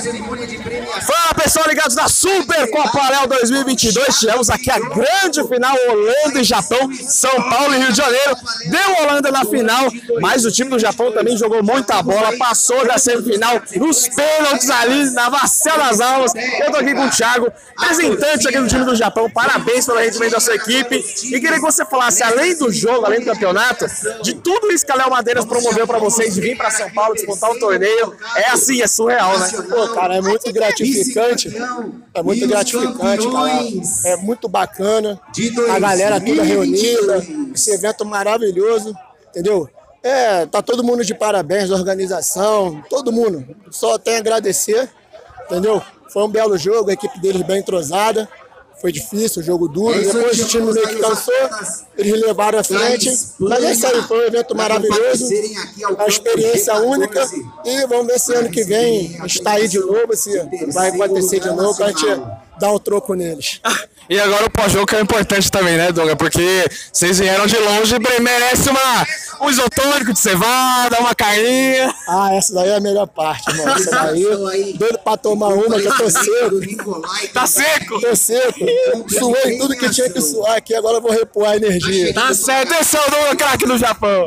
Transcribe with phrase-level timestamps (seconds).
[0.00, 4.18] Fala pessoal ligados na Super Copa Léo 2022.
[4.18, 8.36] Tivemos aqui a grande final Holanda e Japão, São Paulo e Rio de Janeiro.
[8.66, 9.90] Deu Holanda na final,
[10.20, 15.10] mas o time do Japão também jogou muita bola, passou da semifinal nos pênaltis ali,
[15.10, 16.32] na vacina das almas.
[16.34, 19.28] Eu tô aqui com o Thiago, representante aqui do time do Japão.
[19.30, 21.04] Parabéns pelo rendimento da sua equipe.
[21.24, 23.86] E queria que você falasse, além do jogo, além do campeonato,
[24.22, 27.14] de tudo isso que a Léo Madeiras promoveu para vocês, de vir para São Paulo
[27.14, 28.14] disputar o torneio.
[28.36, 29.48] É assim, é surreal, né?
[29.68, 31.50] Pô, cara, é muito gratificante.
[32.14, 33.60] É muito gratificante, cara.
[34.04, 35.20] É muito bacana.
[35.70, 37.26] A galera toda reunida.
[37.54, 38.94] Esse evento maravilhoso,
[39.28, 39.68] entendeu?
[40.02, 43.46] É, tá todo mundo de parabéns, a organização, todo mundo.
[43.70, 44.88] Só tem a agradecer,
[45.46, 45.82] entendeu?
[46.10, 48.28] Foi um belo jogo, a equipe deles bem entrosada.
[48.80, 49.98] Foi difícil, jogo duro.
[50.00, 51.34] Depois o time meio que cansou,
[51.98, 53.10] eles levaram à frente.
[53.38, 55.28] Mas é isso aí, foi um evento maravilhoso,
[55.90, 57.28] uma experiência única.
[57.64, 60.30] E vamos ver se ano que vem está aí de novo, se
[60.72, 62.06] vai acontecer de novo, pra gente
[62.58, 63.60] dar um troco neles.
[64.08, 66.16] E agora o pós-jogo que é importante também, né, Douglas?
[66.16, 69.06] Porque vocês vieram de longe e merece uma,
[69.40, 71.94] um isotônico de cevada, uma carninha.
[72.12, 73.70] Ah, essa daí é a melhor parte, mano.
[73.70, 77.00] Essa daí, doido pra tomar uma, que eu tô seco.
[77.32, 78.00] Tá seco?
[78.00, 78.58] Tô seco.
[79.08, 82.12] Suei tudo que tinha que suar aqui, agora eu vou repor a energia.
[82.12, 84.26] Tá certo, esse é o craque do Japão.